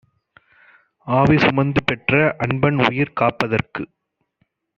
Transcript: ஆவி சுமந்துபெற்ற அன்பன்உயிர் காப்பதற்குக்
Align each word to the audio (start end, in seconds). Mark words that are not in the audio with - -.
ஆவி 1.07 1.37
சுமந்துபெற்ற 1.37 2.13
அன்பன்உயிர் 2.39 3.15
காப்பதற்குக் 3.19 3.91